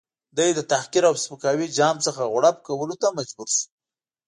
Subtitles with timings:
[0.37, 3.63] دی د تحقیر او سپکاوي جام څخه غوړپ کولو ته مجبور شو.